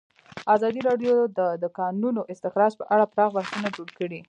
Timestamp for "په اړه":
2.79-3.09